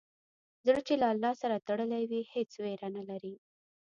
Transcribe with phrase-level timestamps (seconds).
[0.65, 3.33] زړه چې له الله سره تړلی وي، هېڅ ویره نه لري.